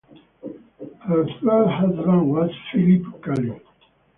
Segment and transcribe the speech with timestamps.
[1.01, 3.61] Her third husband was Philippe Kelly.